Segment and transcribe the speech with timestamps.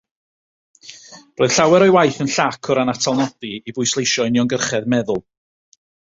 [1.41, 5.23] Roedd llawer o'i waith yn llac o ran atalnodi i bwysleisio uniongyrchedd meddwl.